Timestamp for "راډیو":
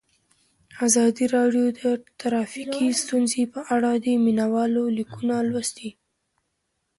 1.35-1.65